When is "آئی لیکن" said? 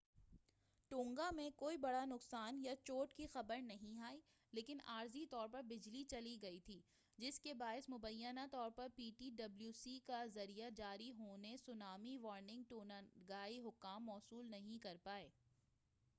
4.01-4.77